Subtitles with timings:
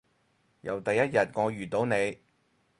[0.61, 2.21] 由第一日我遇到你